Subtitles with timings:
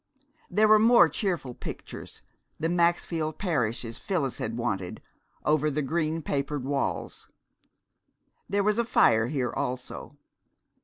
[0.49, 2.23] There were more cheerful pictures,
[2.59, 4.99] the Maxfield Parrishes Phyllis had wanted,
[5.45, 7.29] over the green papered walls.
[8.49, 10.17] There was a fire here also.